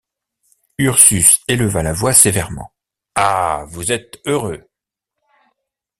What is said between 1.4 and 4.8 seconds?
éleva la voix sévèrement:— Ah! vous êtes heureux.